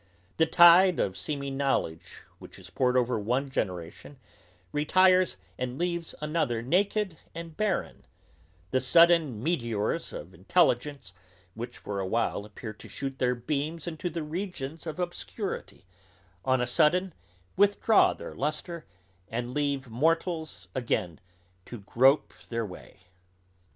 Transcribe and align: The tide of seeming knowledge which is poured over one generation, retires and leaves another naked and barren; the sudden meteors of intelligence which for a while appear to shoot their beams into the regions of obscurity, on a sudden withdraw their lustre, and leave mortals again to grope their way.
The 0.37 0.47
tide 0.47 0.99
of 0.99 1.15
seeming 1.15 1.57
knowledge 1.57 2.23
which 2.39 2.57
is 2.57 2.71
poured 2.71 2.97
over 2.97 3.19
one 3.19 3.51
generation, 3.51 4.17
retires 4.71 5.37
and 5.59 5.77
leaves 5.77 6.15
another 6.21 6.63
naked 6.63 7.17
and 7.35 7.55
barren; 7.55 8.07
the 8.71 8.81
sudden 8.81 9.43
meteors 9.43 10.11
of 10.11 10.33
intelligence 10.33 11.13
which 11.53 11.77
for 11.77 11.99
a 11.99 12.07
while 12.07 12.45
appear 12.45 12.73
to 12.73 12.89
shoot 12.89 13.19
their 13.19 13.35
beams 13.35 13.85
into 13.85 14.09
the 14.09 14.23
regions 14.23 14.87
of 14.87 14.97
obscurity, 14.99 15.85
on 16.43 16.61
a 16.61 16.65
sudden 16.65 17.13
withdraw 17.55 18.11
their 18.11 18.33
lustre, 18.33 18.85
and 19.29 19.53
leave 19.53 19.87
mortals 19.87 20.67
again 20.73 21.19
to 21.67 21.81
grope 21.81 22.33
their 22.49 22.65
way. 22.65 23.01